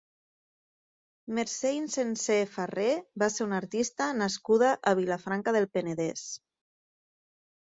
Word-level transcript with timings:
Mercè 1.39 1.73
Insenser 1.79 2.37
Farré 2.53 2.87
va 3.25 3.29
ser 3.35 3.47
una 3.49 3.59
artista 3.65 4.09
nascuda 4.23 4.73
a 4.93 4.97
Vilafranca 5.01 5.55
del 5.59 5.69
Penedès. 5.77 6.25